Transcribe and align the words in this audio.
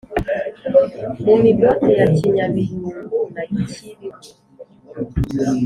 mu 1.23 1.33
migote 1.43 1.89
ya 1.99 2.07
kinyabiyumbu 2.17 3.19
na 3.33 3.43
cyibihu! 3.69 4.31